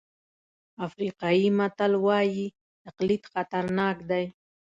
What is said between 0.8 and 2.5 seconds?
افریقایي متل وایي